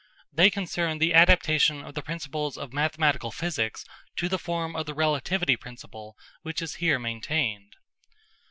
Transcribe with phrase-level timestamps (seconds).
[0.33, 3.85] They concern the adaptation of the principles of mathematical physics
[4.15, 7.75] to the form of the relativity principle which is here maintained.